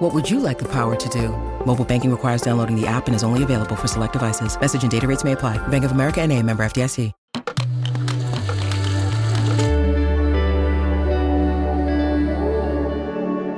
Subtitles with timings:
[0.00, 1.28] What would you like the power to do?
[1.66, 4.56] Mobile banking requires downloading the app and is only available for select devices.
[4.58, 5.58] Message and data rates may apply.
[5.68, 7.12] Bank of America and a member FDIC.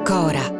[0.05, 0.50] Cora.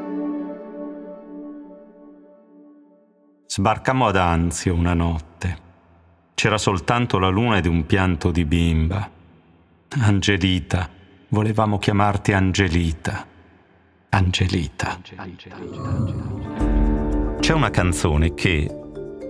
[3.49, 5.59] Sbarcammo ad Anzio una notte.
[6.35, 9.11] C'era soltanto la luna ed un pianto di bimba.
[9.99, 10.89] Angelita,
[11.31, 13.27] volevamo chiamarti Angelita.
[14.15, 15.01] Angelita.
[17.41, 18.69] C'è una canzone che,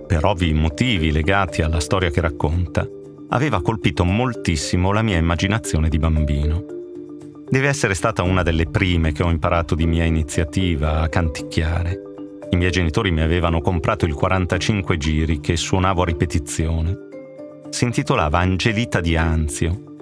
[0.05, 2.85] per ovvi motivi legati alla storia che racconta,
[3.29, 6.65] aveva colpito moltissimo la mia immaginazione di bambino.
[7.47, 12.01] Deve essere stata una delle prime che ho imparato di mia iniziativa a canticchiare.
[12.49, 16.97] I miei genitori mi avevano comprato il 45 giri che suonavo a ripetizione.
[17.69, 19.92] Si intitolava Angelita di Anzio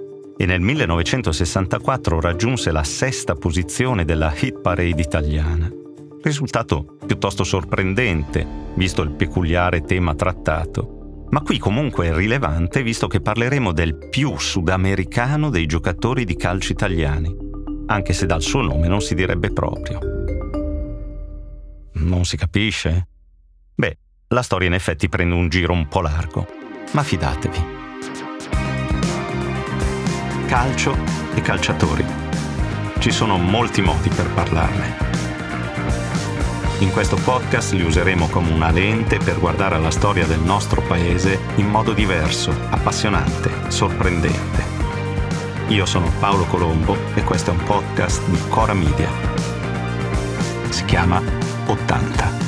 [0.42, 5.70] e nel 1964 raggiunse la sesta posizione della hit parade italiana.
[6.24, 10.98] Risultato piuttosto sorprendente, visto il peculiare tema trattato
[11.30, 17.34] ma qui comunque rilevante visto che parleremo del più sudamericano dei giocatori di calcio italiani,
[17.86, 20.00] anche se dal suo nome non si direbbe proprio.
[21.94, 23.08] Non si capisce?
[23.76, 23.98] Beh,
[24.30, 26.46] la storia in effetti prende un giro un po' largo,
[26.92, 27.81] ma fidatevi.
[30.52, 30.98] Calcio
[31.34, 32.04] e calciatori.
[33.00, 34.98] Ci sono molti modi per parlarne.
[36.80, 41.40] In questo podcast li useremo come una lente per guardare alla storia del nostro paese
[41.56, 44.62] in modo diverso, appassionante, sorprendente.
[45.70, 49.10] Io sono Paolo Colombo e questo è un podcast di Cora Media.
[50.68, 51.22] Si chiama
[51.66, 52.41] 80.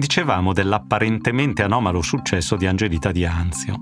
[0.00, 3.74] Dicevamo dell'apparentemente anomalo successo di Angelita di Anzio.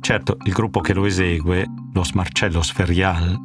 [0.00, 3.36] Certo, il gruppo che lo esegue, lo Smarcello Sferial,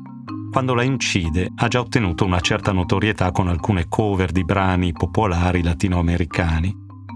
[0.49, 5.61] quando la incide ha già ottenuto una certa notorietà con alcune cover di brani popolari
[5.61, 6.73] latinoamericani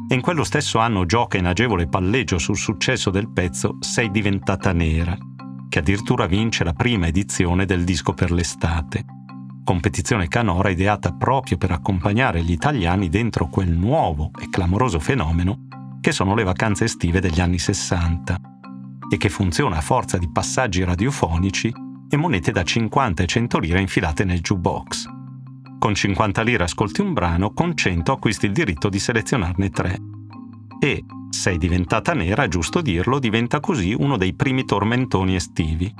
[0.09, 4.73] e in quello stesso anno gioca in agevole palleggio sul successo del pezzo Sei diventata
[4.73, 5.17] nera,
[5.69, 9.05] che addirittura vince la prima edizione del disco per l'estate,
[9.63, 15.67] competizione canora ideata proprio per accompagnare gli italiani dentro quel nuovo e clamoroso fenomeno
[16.01, 18.39] che sono le vacanze estive degli anni 60
[19.09, 21.71] e che funziona a forza di passaggi radiofonici
[22.09, 25.05] e monete da 50 e 100 lire infilate nel jukebox.
[25.77, 29.97] Con 50 lire ascolti un brano, con 100 acquisti il diritto di selezionarne tre.
[30.79, 35.93] E, sei diventata nera, giusto dirlo, diventa così uno dei primi tormentoni estivi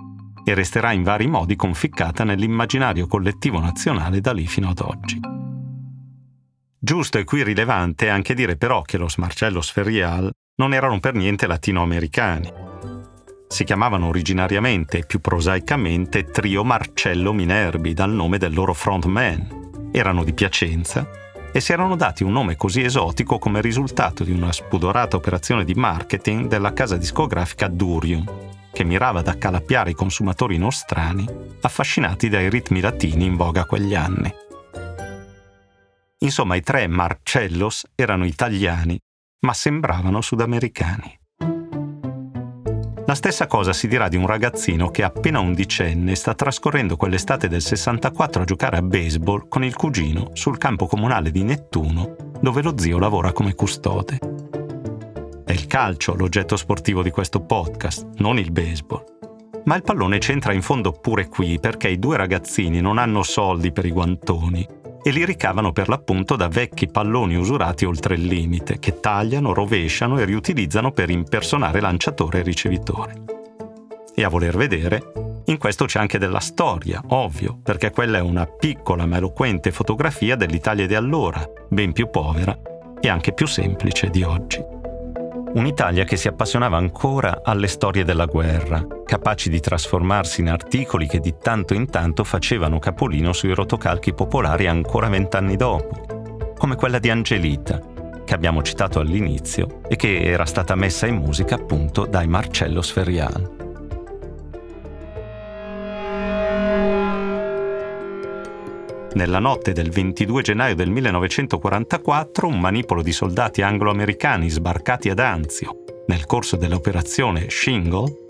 [0.43, 5.19] e resterà in vari modi conficcata nell'immaginario collettivo nazionale da lì fino ad oggi.
[6.83, 11.13] Giusto e qui rilevante è anche dire però che lo Smarcello Sferial non erano per
[11.13, 12.51] niente latinoamericani.
[13.47, 19.89] Si chiamavano originariamente e più prosaicamente Trio Marcello Minerbi dal nome del loro frontman.
[19.91, 21.07] Erano di Piacenza
[21.51, 25.73] e si erano dati un nome così esotico come risultato di una spudorata operazione di
[25.73, 28.23] marketing della casa discografica Durium,
[28.71, 31.27] che mirava ad accalappiare i consumatori nostrani
[31.61, 34.33] affascinati dai ritmi latini in voga quegli anni.
[36.19, 38.99] Insomma, i tre Marcellos erano italiani,
[39.41, 41.19] ma sembravano sudamericani.
[43.11, 47.61] La stessa cosa si dirà di un ragazzino che appena undicenne sta trascorrendo quell'estate del
[47.61, 52.77] 64 a giocare a baseball con il cugino sul campo comunale di Nettuno, dove lo
[52.77, 54.30] zio lavora come custode.
[55.71, 59.05] Calcio l'oggetto sportivo di questo podcast, non il baseball.
[59.63, 63.71] Ma il pallone c'entra in fondo pure qui perché i due ragazzini non hanno soldi
[63.71, 64.67] per i guantoni
[65.01, 70.19] e li ricavano per l'appunto da vecchi palloni usurati oltre il limite, che tagliano, rovesciano
[70.19, 73.23] e riutilizzano per impersonare lanciatore e ricevitore.
[74.13, 75.13] E a voler vedere,
[75.45, 80.35] in questo c'è anche della storia, ovvio, perché quella è una piccola ma eloquente fotografia
[80.35, 82.59] dell'Italia di allora, ben più povera
[82.99, 84.79] e anche più semplice di oggi.
[85.53, 91.19] Un'Italia che si appassionava ancora alle storie della guerra, capaci di trasformarsi in articoli che
[91.19, 97.09] di tanto in tanto facevano capolino sui rotocalchi popolari ancora vent'anni dopo, come quella di
[97.09, 97.81] Angelita,
[98.23, 103.60] che abbiamo citato all'inizio e che era stata messa in musica appunto dai Marcello Sferian.
[109.13, 115.83] Nella notte del 22 gennaio del 1944 un manipolo di soldati anglo-americani sbarcati ad Anzio
[116.07, 118.29] nel corso dell'operazione Shingle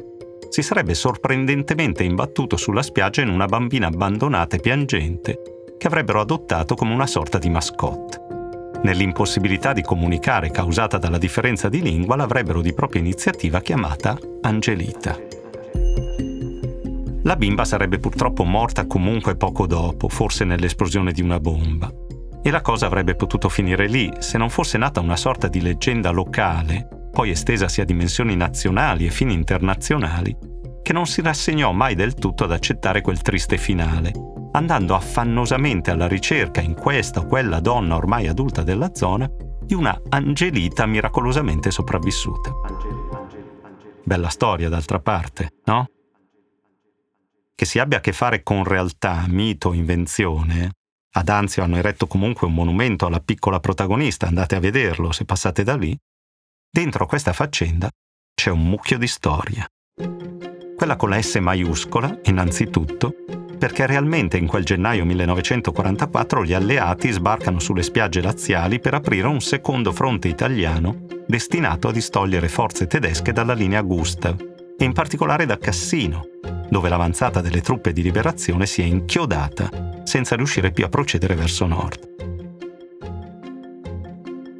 [0.49, 5.41] si sarebbe sorprendentemente imbattuto sulla spiaggia in una bambina abbandonata e piangente
[5.77, 8.19] che avrebbero adottato come una sorta di mascotte.
[8.83, 15.17] Nell'impossibilità di comunicare causata dalla differenza di lingua l'avrebbero di propria iniziativa chiamata Angelita.
[17.23, 21.91] La bimba sarebbe purtroppo morta comunque poco dopo, forse nell'esplosione di una bomba.
[22.41, 26.09] E la cosa avrebbe potuto finire lì se non fosse nata una sorta di leggenda
[26.09, 30.35] locale, poi estesasi a dimensioni nazionali e fini internazionali,
[30.81, 34.11] che non si rassegnò mai del tutto ad accettare quel triste finale,
[34.53, 39.29] andando affannosamente alla ricerca in questa o quella donna ormai adulta della zona
[39.63, 42.51] di una Angelita miracolosamente sopravvissuta.
[44.03, 45.87] Bella storia d'altra parte, no?
[47.61, 50.71] Che si abbia a che fare con realtà, mito invenzione,
[51.13, 55.61] ad Anzio hanno eretto comunque un monumento alla piccola protagonista, andate a vederlo se passate
[55.61, 55.95] da lì,
[56.71, 57.87] dentro questa faccenda
[58.33, 59.63] c'è un mucchio di storia.
[60.75, 63.13] Quella con la S maiuscola, innanzitutto,
[63.59, 69.39] perché realmente in quel gennaio 1944 gli alleati sbarcano sulle spiagge laziali per aprire un
[69.39, 74.50] secondo fronte italiano destinato a distogliere forze tedesche dalla linea Gustav,
[74.81, 76.23] e in particolare da Cassino,
[76.67, 81.67] dove l'avanzata delle truppe di liberazione si è inchiodata senza riuscire più a procedere verso
[81.67, 82.09] nord.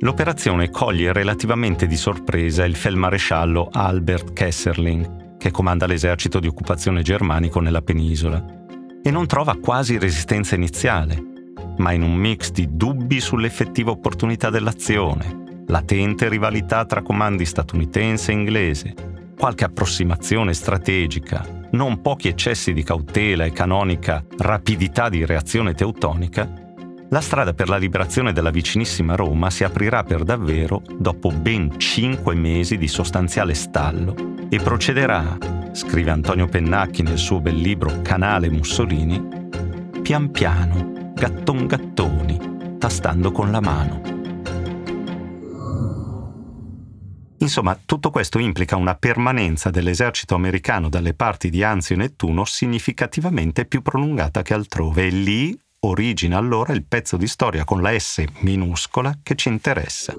[0.01, 7.59] L'operazione coglie relativamente di sorpresa il feldmaresciallo Albert Kesserling, che comanda l'esercito di occupazione germanico
[7.59, 8.43] nella penisola,
[9.01, 11.19] e non trova quasi resistenza iniziale,
[11.77, 18.35] ma in un mix di dubbi sull'effettiva opportunità dell'azione, latente rivalità tra comandi statunitense e
[18.35, 18.93] inglese,
[19.41, 26.47] qualche approssimazione strategica non pochi eccessi di cautela e canonica rapidità di reazione teutonica,
[27.09, 32.35] la strada per la liberazione della vicinissima Roma si aprirà per davvero dopo ben cinque
[32.35, 34.13] mesi di sostanziale stallo
[34.47, 35.35] e procederà,
[35.71, 39.27] scrive Antonio Pennacchi nel suo bel libro Canale Mussolini,
[40.03, 44.20] pian piano, gatton gattoni, tastando con la mano.
[47.41, 53.65] Insomma, tutto questo implica una permanenza dell'esercito americano dalle parti di Anzio e Nettuno significativamente
[53.65, 58.23] più prolungata che altrove e lì origina allora il pezzo di storia con la S
[58.41, 60.13] minuscola che ci interessa.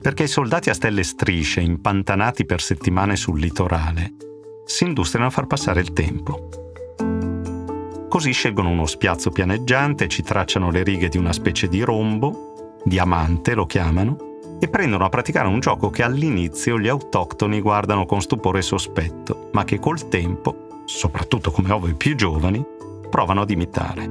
[0.00, 4.14] Perché i soldati a stelle strisce, impantanati per settimane sul litorale,
[4.64, 6.48] si industriano a far passare il tempo.
[8.08, 13.54] Così scelgono uno spiazzo pianeggiante, ci tracciano le righe di una specie di rombo, diamante
[13.54, 14.25] lo chiamano,
[14.58, 19.64] e prendono a praticare un gioco che all'inizio gli autoctoni guardano con stupore sospetto, ma
[19.64, 22.64] che col tempo, soprattutto come ovvio i più giovani,
[23.10, 24.10] provano ad imitare.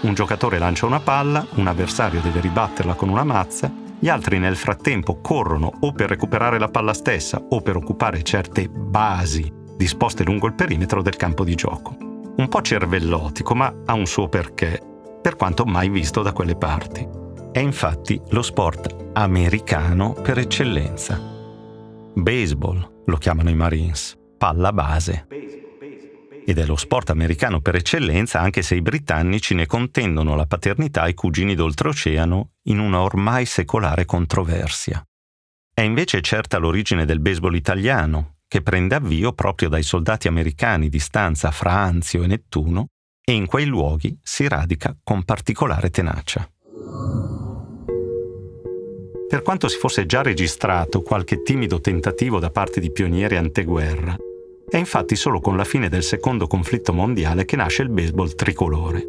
[0.00, 4.56] Un giocatore lancia una palla, un avversario deve ribatterla con una mazza, gli altri nel
[4.56, 10.46] frattempo corrono o per recuperare la palla stessa o per occupare certe basi disposte lungo
[10.46, 11.96] il perimetro del campo di gioco.
[12.36, 14.80] Un po' cervellotico, ma ha un suo perché,
[15.22, 17.26] per quanto mai visto da quelle parti.
[17.50, 21.18] È infatti lo sport americano per eccellenza.
[22.14, 25.26] Baseball lo chiamano i Marines, palla base.
[26.44, 31.02] Ed è lo sport americano per eccellenza anche se i britannici ne contendono la paternità
[31.02, 35.02] ai cugini d'oltreoceano in una ormai secolare controversia.
[35.72, 40.98] È invece certa l'origine del baseball italiano, che prende avvio proprio dai soldati americani di
[40.98, 42.88] stanza fra Anzio e Nettuno
[43.24, 46.48] e in quei luoghi si radica con particolare tenacia.
[49.28, 54.16] Per quanto si fosse già registrato qualche timido tentativo da parte di pionieri anteguerra,
[54.70, 59.06] è infatti solo con la fine del secondo conflitto mondiale che nasce il baseball tricolore.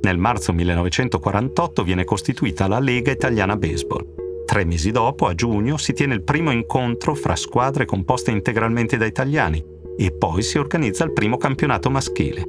[0.00, 4.06] Nel marzo 1948 viene costituita la Lega Italiana Baseball.
[4.46, 9.04] Tre mesi dopo, a giugno, si tiene il primo incontro fra squadre composte integralmente da
[9.04, 9.62] italiani
[9.98, 12.42] e poi si organizza il primo campionato maschile.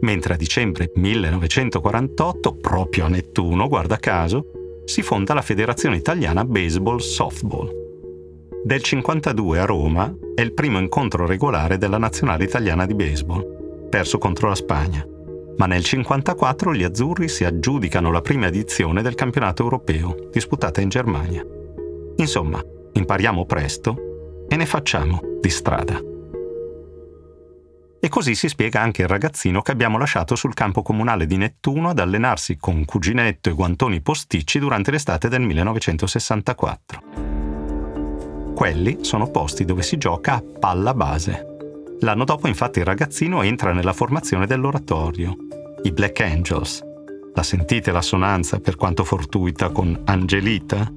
[0.00, 4.52] Mentre a dicembre 1948, proprio a Nettuno, guarda caso,
[4.86, 7.70] si fonda la Federazione Italiana Baseball Softball.
[8.64, 14.18] Del 52 a Roma è il primo incontro regolare della nazionale italiana di baseball, perso
[14.18, 15.06] contro la Spagna.
[15.56, 20.88] Ma nel 54 gli azzurri si aggiudicano la prima edizione del campionato europeo, disputata in
[20.88, 21.44] Germania.
[22.16, 22.62] Insomma,
[22.92, 26.00] impariamo presto e ne facciamo di strada.
[27.98, 31.88] E così si spiega anche il ragazzino che abbiamo lasciato sul campo comunale di Nettuno
[31.88, 37.34] ad allenarsi con cuginetto e guantoni posticci durante l'estate del 1964.
[38.54, 41.54] Quelli sono posti dove si gioca a palla base.
[42.00, 45.36] L'anno dopo infatti il ragazzino entra nella formazione dell'oratorio,
[45.82, 46.82] i Black Angels.
[47.34, 50.90] La sentite l'assonanza per quanto fortuita con Angelita?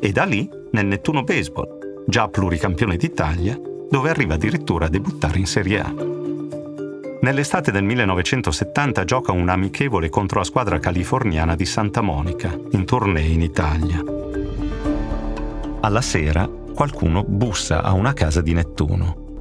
[0.00, 3.58] E da lì nel Nettuno Baseball, già pluricampione d'Italia,
[3.90, 6.13] dove arriva addirittura a debuttare in Serie A.
[7.24, 13.24] Nell'estate del 1970 gioca un amichevole contro la squadra californiana di Santa Monica, in tournée
[13.24, 14.04] in Italia.
[15.80, 19.38] Alla sera qualcuno bussa a una casa di Nettuno.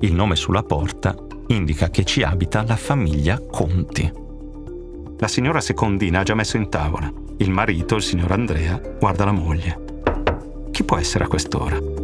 [0.00, 4.12] Il nome sulla porta indica che ci abita la famiglia Conti.
[5.16, 7.10] La signora Secondina ha già messo in tavola.
[7.38, 10.02] Il marito, il signor Andrea, guarda la moglie.
[10.70, 12.01] Chi può essere a quest'ora?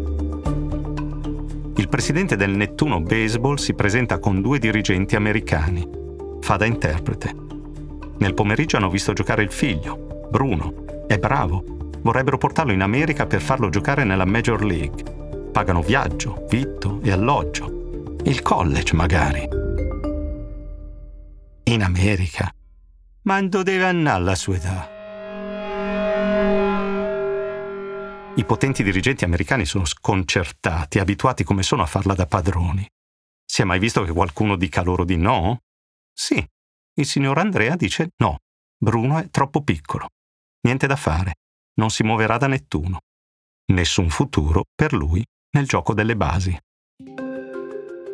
[1.89, 5.89] Il presidente del Nettuno Baseball si presenta con due dirigenti americani.
[6.39, 7.35] Fa da interprete.
[8.19, 11.07] Nel pomeriggio hanno visto giocare il figlio, Bruno.
[11.07, 11.65] È bravo.
[12.03, 15.03] Vorrebbero portarlo in America per farlo giocare nella Major League.
[15.51, 18.17] Pagano viaggio, vitto e alloggio.
[18.25, 19.49] Il college magari.
[21.65, 22.53] In America.
[23.23, 24.98] Ma dove andare alla sua età?
[28.39, 32.89] I potenti dirigenti americani sono sconcertati, abituati come sono a farla da padroni.
[33.45, 35.63] Si è mai visto che qualcuno dica loro di no?
[36.13, 36.47] Sì,
[36.95, 38.39] il signor Andrea dice no,
[38.77, 40.11] Bruno è troppo piccolo.
[40.61, 41.35] Niente da fare,
[41.81, 43.01] non si muoverà da nessuno.
[43.73, 45.25] Nessun futuro per lui
[45.57, 46.57] nel gioco delle basi.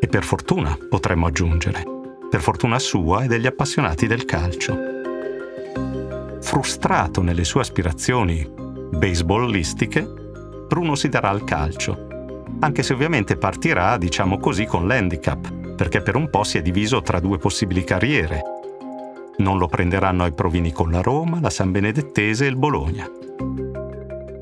[0.01, 1.85] E per fortuna, potremmo aggiungere,
[2.31, 4.75] per fortuna sua e degli appassionati del calcio.
[6.41, 8.64] Frustrato nelle sue aspirazioni
[8.95, 10.03] baseballistiche,
[10.69, 12.07] Bruno si darà al calcio,
[12.61, 17.03] anche se ovviamente partirà, diciamo così, con l'handicap, perché per un po' si è diviso
[17.03, 18.43] tra due possibili carriere.
[19.39, 23.11] Non lo prenderanno ai provini con la Roma, la San Benedettese e il Bologna.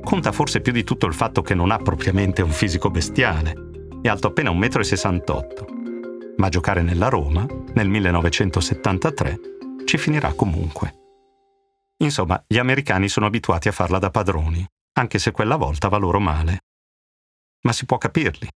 [0.03, 3.55] Conta forse più di tutto il fatto che non ha propriamente un fisico bestiale,
[4.03, 9.39] è alto appena 1,68 m, ma giocare nella Roma, nel 1973,
[9.85, 11.02] ci finirà comunque.
[12.03, 14.67] Insomma, gli americani sono abituati a farla da padroni,
[14.99, 16.63] anche se quella volta va loro male.
[17.63, 18.49] Ma si può capirli.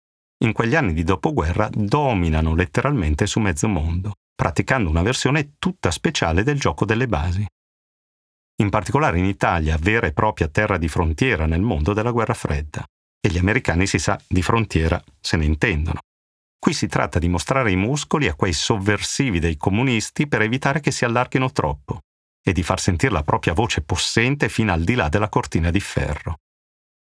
[0.44, 6.42] In quegli anni di dopoguerra dominano letteralmente su mezzo mondo, praticando una versione tutta speciale
[6.42, 7.46] del gioco delle basi.
[8.62, 12.84] In particolare in Italia, vera e propria terra di frontiera nel mondo della guerra fredda.
[13.20, 16.00] E gli americani, si sa, di frontiera se ne intendono.
[16.58, 20.90] Qui si tratta di mostrare i muscoli a quei sovversivi dei comunisti per evitare che
[20.90, 22.00] si allarghino troppo
[22.44, 25.80] e di far sentire la propria voce possente fino al di là della cortina di
[25.80, 26.40] ferro.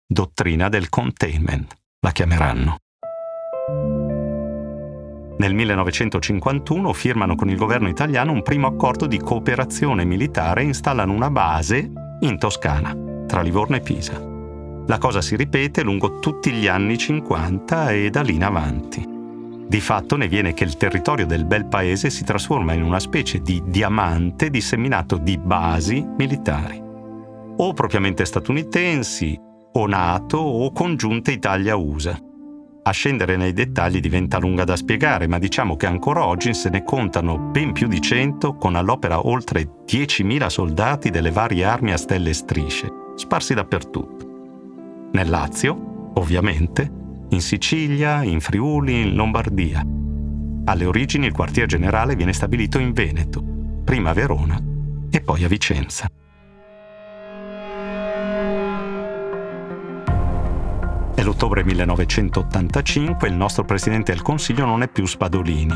[0.05, 2.77] Dottrina del containment, la chiameranno.
[5.38, 11.13] Nel 1951 firmano con il governo italiano un primo accordo di cooperazione militare e installano
[11.13, 12.93] una base in Toscana,
[13.27, 14.19] tra Livorno e Pisa.
[14.88, 19.18] La cosa si ripete lungo tutti gli anni 50 e da lì in avanti.
[19.69, 23.39] Di fatto ne viene che il territorio del bel paese si trasforma in una specie
[23.39, 26.81] di diamante disseminato di basi militari,
[27.55, 29.39] o propriamente statunitensi,
[29.73, 32.19] o NATO o congiunte Italia-USA.
[32.81, 36.83] A scendere nei dettagli diventa lunga da spiegare, ma diciamo che ancora oggi se ne
[36.83, 42.31] contano ben più di 100 con all'opera oltre 10.000 soldati delle varie armi a stelle
[42.31, 45.09] e strisce, sparsi dappertutto.
[45.11, 46.99] Nel Lazio, ovviamente,
[47.29, 49.86] in Sicilia, in Friuli, in Lombardia.
[50.65, 53.43] Alle origini il quartier generale viene stabilito in Veneto,
[53.83, 54.59] prima a Verona
[55.09, 56.09] e poi a Vicenza.
[61.13, 65.75] È l'ottobre 1985 e il nostro Presidente del Consiglio non è più Spadolini,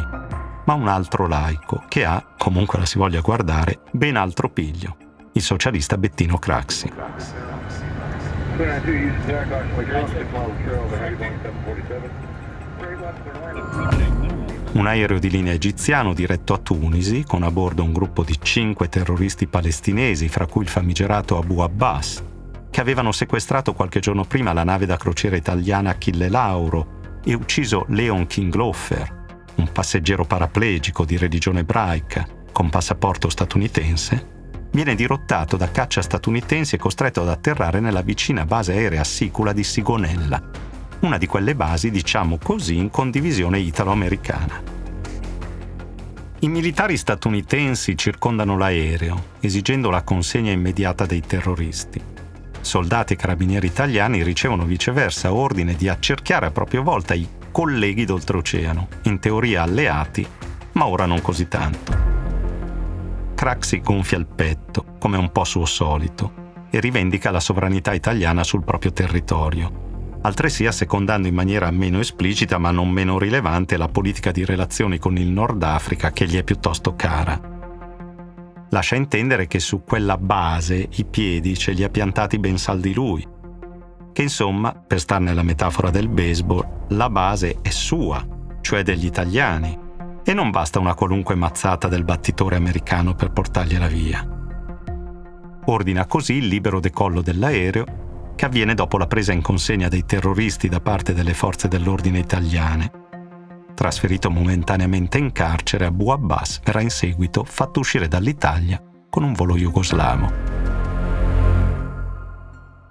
[0.66, 4.96] ma un altro laico che ha, comunque la si voglia guardare, ben altro piglio,
[5.34, 7.53] il socialista Bettino Craxi.
[14.74, 18.90] Un aereo di linea egiziano diretto a Tunisi, con a bordo un gruppo di cinque
[18.90, 22.24] terroristi palestinesi, fra cui il famigerato Abu Abbas,
[22.70, 27.86] che avevano sequestrato qualche giorno prima la nave da crociera italiana Achille Lauro e ucciso
[27.90, 29.22] Leon Kingloffer,
[29.56, 34.33] un passeggero paraplegico di religione ebraica con passaporto statunitense,
[34.74, 39.64] viene dirottato da caccia statunitensi e costretto ad atterrare nella vicina base aerea sicula di
[39.64, 40.42] Sigonella,
[41.02, 44.62] una di quelle basi, diciamo così, in condivisione italo-americana.
[46.40, 52.02] I militari statunitensi circondano l'aereo, esigendo la consegna immediata dei terroristi.
[52.60, 58.88] Soldati e carabinieri italiani ricevono viceversa ordine di accerchiare a propria volta i colleghi d'oltreoceano,
[59.04, 60.26] in teoria alleati,
[60.74, 62.13] ma ora non così tanto.
[63.34, 68.44] Crack si gonfia il petto, come un po' suo solito, e rivendica la sovranità italiana
[68.44, 69.82] sul proprio territorio.
[70.24, 75.18] altresì assecondando in maniera meno esplicita ma non meno rilevante la politica di relazioni con
[75.18, 77.52] il Nord Africa che gli è piuttosto cara.
[78.70, 83.28] Lascia intendere che su quella base i piedi ce li ha piantati ben saldi lui,
[84.14, 88.26] che insomma, per star nella metafora del baseball, la base è sua,
[88.62, 89.78] cioè degli italiani,
[90.24, 94.28] e non basta una qualunque mazzata del battitore americano per portargliela via.
[95.66, 100.68] Ordina così il libero decollo dell'aereo che avviene dopo la presa in consegna dei terroristi
[100.68, 102.92] da parte delle forze dell'ordine italiane.
[103.74, 109.56] Trasferito momentaneamente in carcere, Abu Abbas verrà in seguito fatto uscire dall'Italia con un volo
[109.56, 110.32] jugoslavo.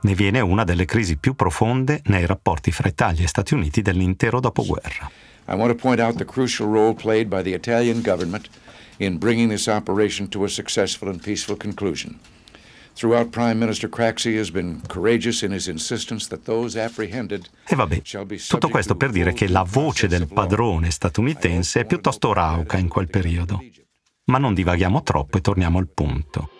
[0.05, 4.41] Ne viene una delle crisi più profonde nei rapporti fra Italia e Stati Uniti dell'intero
[4.41, 5.09] dopoguerra.
[5.49, 8.49] I want to point out the crucial role played by the Italian government
[8.99, 12.20] in bringing this operation to a successful and peaceful conclusion.
[12.94, 18.02] Throughout Prime Minister Craxi has been courageous in his insistence that those apprehended E vabbè,
[18.49, 23.08] tutto questo per dire che la voce del padrone statunitense è piuttosto rauca in quel
[23.08, 23.61] periodo.
[24.26, 26.50] Ma non divaghiamo troppo e torniamo al punto.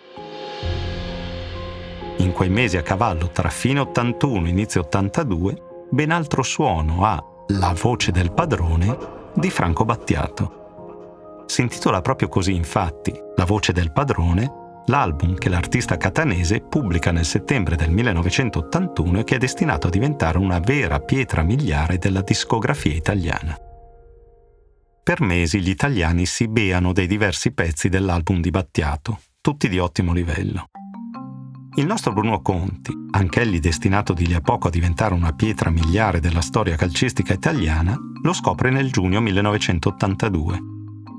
[2.17, 7.23] In quei mesi a cavallo tra fine 81 e inizio 82, ben altro suono ha
[7.55, 8.97] La voce del padrone
[9.35, 11.43] di Franco Battiato.
[11.45, 17.25] Si intitola proprio così, infatti, La voce del padrone l'album che l'artista catanese pubblica nel
[17.25, 22.93] settembre del 1981 e che è destinato a diventare una vera pietra miliare della discografia
[22.93, 23.55] italiana.
[25.03, 30.11] Per mesi gli italiani si beano dei diversi pezzi dell'album di Battiato, tutti di ottimo
[30.11, 30.69] livello.
[31.75, 36.19] Il nostro Bruno Conti, anch'egli destinato di lì a poco a diventare una pietra miliare
[36.19, 40.59] della storia calcistica italiana, lo scopre nel giugno 1982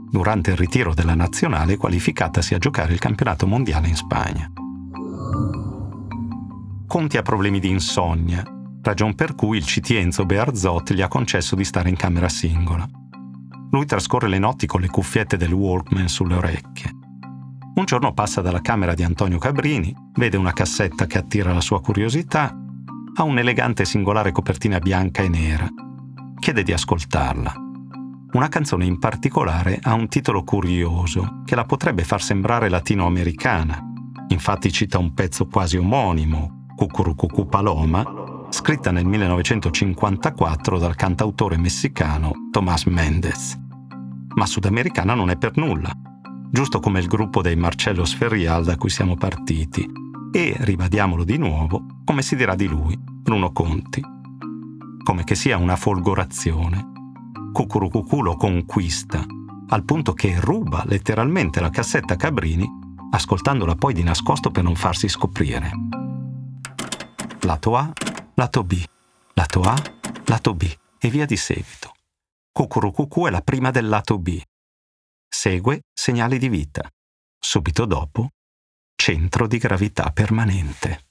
[0.08, 4.48] durante il ritiro della nazionale qualificatasi a giocare il campionato mondiale in Spagna.
[6.86, 8.44] Conti ha problemi di insonnia,
[8.80, 12.88] ragion per cui il Citienzo Bearzot gli ha concesso di stare in camera singola.
[13.72, 17.03] Lui trascorre le notti con le cuffiette del Walkman sulle orecchie.
[17.76, 21.80] Un giorno passa dalla camera di Antonio Cabrini, vede una cassetta che attira la sua
[21.80, 22.56] curiosità,
[23.16, 25.68] ha un'elegante singolare copertina bianca e nera.
[26.38, 27.52] Chiede di ascoltarla.
[28.30, 33.76] Una canzone in particolare ha un titolo curioso che la potrebbe far sembrare latinoamericana.
[34.28, 38.04] Infatti cita un pezzo quasi omonimo, Cucurucucu Paloma,
[38.50, 43.58] scritta nel 1954 dal cantautore messicano Tomás Méndez.
[44.36, 45.92] Ma sudamericana non è per nulla,
[46.54, 49.90] giusto come il gruppo dei Marcello Sferrial da cui siamo partiti,
[50.32, 54.00] e, ribadiamolo di nuovo, come si dirà di lui, Bruno Conti.
[55.02, 56.92] Come che sia una folgorazione
[57.52, 59.24] Cucurucucù lo conquista,
[59.70, 62.68] al punto che ruba letteralmente la cassetta Cabrini,
[63.10, 65.72] ascoltandola poi di nascosto per non farsi scoprire.
[67.40, 67.92] Lato A,
[68.34, 68.80] lato B,
[69.32, 69.74] lato A,
[70.26, 71.94] lato B e via di seguito.
[72.52, 74.40] Cucurucucù è la prima del lato B.
[75.44, 76.90] Segue segnali di vita.
[77.38, 78.30] Subito dopo,
[78.96, 81.08] centro di gravità permanente.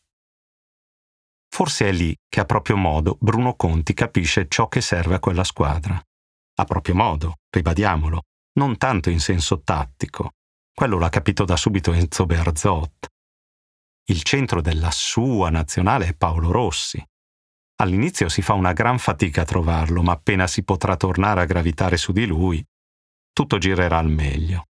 [1.47, 5.43] Forse è lì che a proprio modo Bruno Conti capisce ciò che serve a quella
[5.43, 6.01] squadra
[6.55, 10.31] a proprio modo, ribadiamolo, non tanto in senso tattico.
[10.73, 13.09] Quello l'ha capito da subito Enzo Berzot.
[14.05, 16.99] Il centro della sua nazionale è Paolo Rossi.
[17.83, 21.97] All'inizio si fa una gran fatica a trovarlo, ma appena si potrà tornare a gravitare
[21.97, 22.65] su di lui,
[23.33, 24.67] tutto girerà al meglio.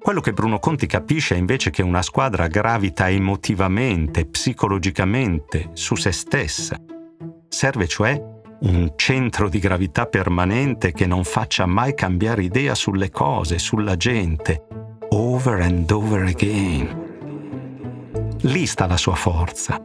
[0.00, 6.12] Quello che Bruno Conti capisce è invece che una squadra gravita emotivamente, psicologicamente, su se
[6.12, 6.76] stessa.
[7.48, 13.58] Serve cioè un centro di gravità permanente che non faccia mai cambiare idea sulle cose,
[13.58, 14.66] sulla gente,
[15.10, 17.02] over and over again.
[18.42, 19.82] Lì sta la sua forza,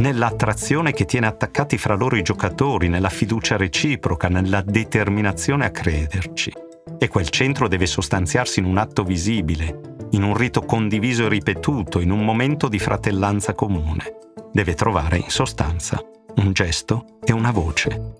[0.00, 6.52] nell'attrazione che tiene attaccati fra loro i giocatori, nella fiducia reciproca, nella determinazione a crederci.
[6.98, 12.00] E quel centro deve sostanziarsi in un atto visibile, in un rito condiviso e ripetuto,
[12.00, 14.16] in un momento di fratellanza comune.
[14.52, 16.02] Deve trovare, in sostanza,
[16.36, 18.19] un gesto e una voce.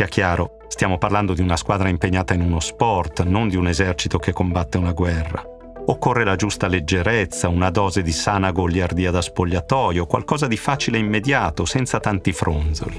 [0.00, 4.16] Sia chiaro, stiamo parlando di una squadra impegnata in uno sport, non di un esercito
[4.16, 5.44] che combatte una guerra.
[5.84, 11.00] Occorre la giusta leggerezza, una dose di sana goliardia da spogliatoio, qualcosa di facile e
[11.00, 12.98] immediato, senza tanti fronzoli.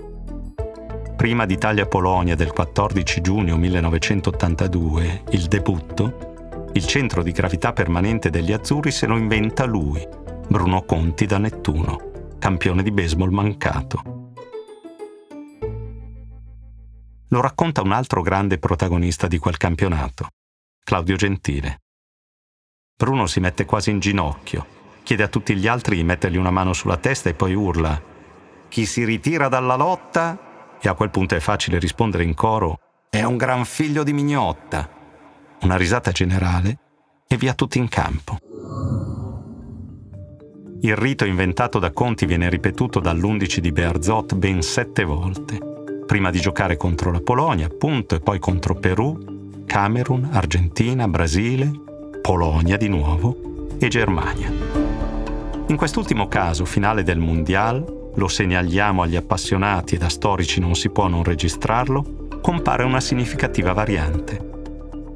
[1.15, 8.91] Prima d'Italia-Polonia del 14 giugno 1982, il debutto, il centro di gravità permanente degli azzurri
[8.91, 10.07] se lo inventa lui,
[10.47, 14.20] Bruno Conti da Nettuno, campione di baseball mancato.
[17.33, 20.27] Lo racconta un altro grande protagonista di quel campionato,
[20.83, 21.79] Claudio Gentile.
[22.97, 24.65] Bruno si mette quasi in ginocchio,
[25.03, 28.01] chiede a tutti gli altri di mettergli una mano sulla testa e poi urla
[28.67, 30.77] Chi si ritira dalla lotta?
[30.81, 34.89] E a quel punto è facile rispondere in coro È un gran figlio di mignotta.
[35.61, 36.79] Una risata generale
[37.29, 38.39] e via tutti in campo.
[40.81, 45.70] Il rito inventato da Conti viene ripetuto dall'11 di Bearzot ben sette volte,
[46.11, 51.71] prima di giocare contro la Polonia, appunto, e poi contro Perù, Camerun, Argentina, Brasile,
[52.21, 54.51] Polonia di nuovo e Germania.
[55.67, 60.89] In quest'ultimo caso, finale del Mondial, lo segnaliamo agli appassionati e da storici non si
[60.89, 64.49] può non registrarlo, compare una significativa variante.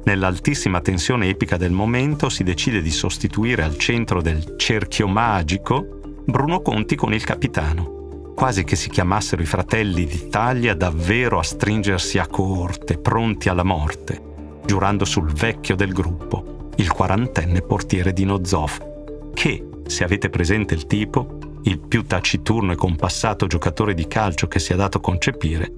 [0.04, 6.62] Nell'altissima tensione epica del momento si decide di sostituire al centro del cerchio magico Bruno
[6.62, 7.95] Conti con il capitano,
[8.36, 14.20] quasi che si chiamassero i fratelli d'Italia davvero a stringersi a corte, pronti alla morte,
[14.66, 20.86] giurando sul vecchio del gruppo, il quarantenne portiere di Nozov, che, se avete presente il
[20.86, 25.72] tipo, il più taciturno e compassato giocatore di calcio che sia dato concepire,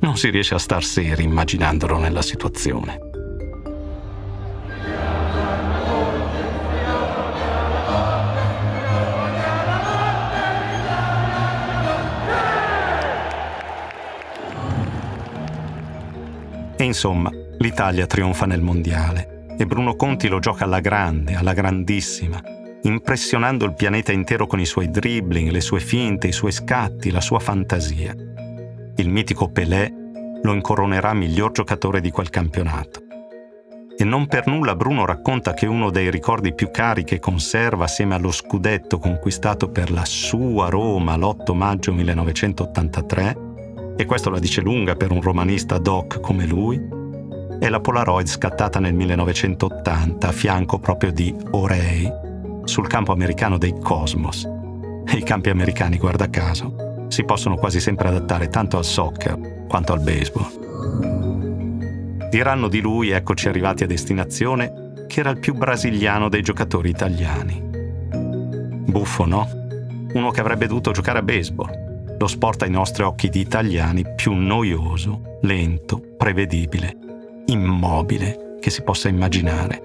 [0.00, 3.11] non si riesce a star seri immaginandolo nella situazione.
[16.82, 22.42] E insomma, l'Italia trionfa nel mondiale e Bruno Conti lo gioca alla grande, alla grandissima,
[22.82, 27.20] impressionando il pianeta intero con i suoi dribbling, le sue finte, i suoi scatti, la
[27.20, 28.12] sua fantasia.
[28.96, 29.94] Il mitico Pelé
[30.42, 33.00] lo incoronerà miglior giocatore di quel campionato.
[33.96, 38.16] E non per nulla Bruno racconta che uno dei ricordi più cari che conserva assieme
[38.16, 43.50] allo scudetto conquistato per la sua Roma l'8 maggio 1983,
[44.02, 46.76] e questo la dice lunga per un romanista doc come lui,
[47.60, 52.10] è la Polaroid scattata nel 1980 a fianco proprio di Orei
[52.64, 54.44] sul campo americano dei Cosmos.
[55.06, 59.92] E i campi americani, guarda caso, si possono quasi sempre adattare tanto al soccer quanto
[59.92, 60.50] al baseball.
[62.28, 67.62] Diranno di lui, eccoci arrivati a destinazione, che era il più brasiliano dei giocatori italiani.
[68.10, 69.48] Buffo, no?
[70.12, 71.91] Uno che avrebbe dovuto giocare a baseball.
[72.22, 76.96] Lo sport ai nostri occhi di italiani più noioso, lento, prevedibile
[77.46, 79.80] immobile che si possa immaginare.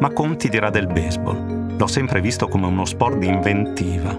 [0.00, 1.76] Ma Conti dirà del baseball.
[1.76, 4.12] L'ho sempre visto come uno sport di inventiva.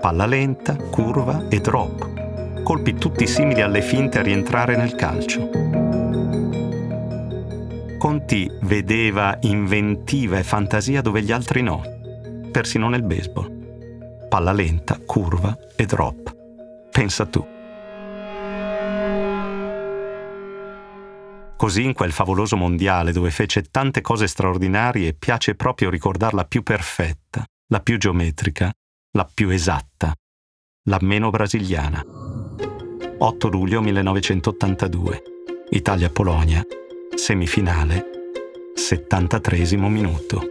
[0.00, 2.62] Palla lenta, curva e drop.
[2.64, 5.48] Colpi tutti simili alle finte a rientrare nel calcio.
[7.96, 11.80] Conti vedeva inventiva e fantasia dove gli altri no,
[12.50, 14.26] persino nel baseball.
[14.28, 16.35] Palla lenta, curva e drop.
[16.96, 17.46] Pensa tu.
[21.58, 27.44] Così in quel favoloso mondiale dove fece tante cose straordinarie piace proprio ricordarla più perfetta,
[27.66, 28.72] la più geometrica,
[29.10, 30.14] la più esatta,
[30.84, 32.02] la meno brasiliana.
[33.18, 35.22] 8 luglio 1982,
[35.68, 36.64] Italia-Polonia,
[37.14, 38.06] semifinale,
[38.74, 40.42] 73 minuto.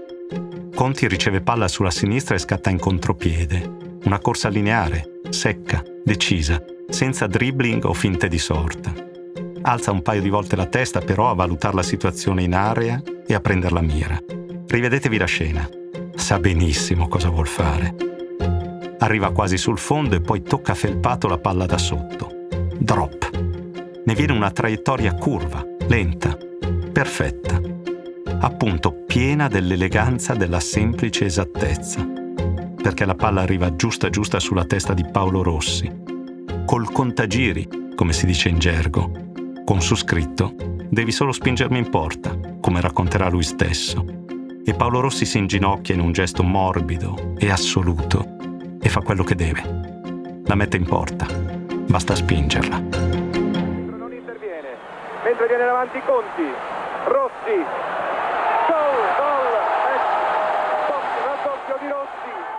[0.76, 3.85] Conti riceve palla sulla sinistra e scatta in contropiede.
[4.06, 9.06] Una corsa lineare, secca, decisa, senza dribbling o finte di sorta
[9.66, 13.34] alza un paio di volte la testa però a valutare la situazione in area e
[13.34, 14.18] a prendere la mira.
[14.68, 15.70] Rivedetevi la scena.
[16.16, 17.96] Sa benissimo cosa vuol fare.
[19.00, 22.48] Arriva quasi sul fondo e poi tocca felpato la palla da sotto.
[22.78, 23.30] Drop.
[24.06, 26.38] Ne viene una traiettoria curva, lenta,
[26.92, 27.60] perfetta.
[28.40, 32.15] Appunto piena dell'eleganza della semplice esattezza.
[32.86, 35.92] Perché la palla arriva giusta giusta sulla testa di Paolo Rossi.
[36.68, 39.10] Col contagiri, come si dice in gergo,
[39.66, 40.54] con su scritto
[40.88, 44.06] Devi solo spingermi in porta, come racconterà lui stesso.
[44.64, 48.24] E Paolo Rossi si inginocchia in un gesto morbido e assoluto
[48.80, 49.64] e fa quello che deve.
[50.46, 51.26] La mette in porta.
[51.88, 52.78] Basta spingerla.
[52.78, 54.78] Non interviene.
[55.24, 56.54] Mentre viene davanti Conti.
[57.08, 57.58] Rossi.
[58.70, 59.54] Gol, gol.
[61.26, 62.54] Raddoppio di Rossi.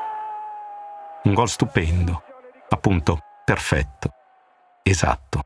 [1.27, 2.23] Un gol stupendo.
[2.69, 4.11] Appunto, perfetto.
[4.83, 5.43] Esatto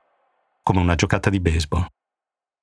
[0.62, 1.84] come una giocata di baseball.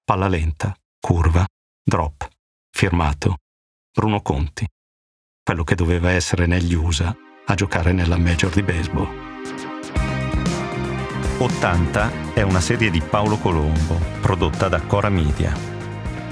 [0.06, 1.46] Palla lenta, curva,
[1.84, 2.26] drop,
[2.72, 3.40] firmato,
[3.92, 4.66] Bruno Conti,
[5.44, 7.14] quello che doveva essere negli USA
[7.48, 9.10] a giocare nella Major di baseball.
[11.40, 15.54] 80 è una serie di Paolo Colombo, prodotta da Cora Media.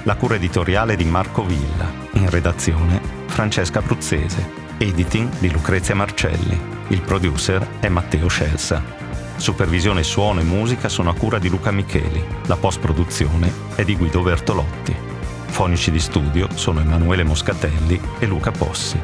[0.04, 6.60] La cura editoriale di Marco Villa, in redazione Francesca Bruzzese, editing di Lucrezia Marcelli.
[6.90, 8.84] Il producer è Matteo Scelsa.
[9.38, 12.24] Supervisione suono e musica sono a cura di Luca Micheli.
[12.48, 14.96] La post-produzione è di Guido Bertolotti.
[15.48, 19.00] Fonici di studio sono Emanuele Moscatelli e Luca Possi.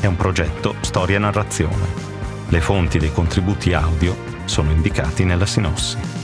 [0.00, 2.12] È un progetto Storia e Narrazione.
[2.48, 6.23] Le fonti dei contributi audio sono indicati nella sinossi.